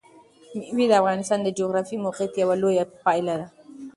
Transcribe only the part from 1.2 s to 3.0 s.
د جغرافیایي موقیعت یوه لویه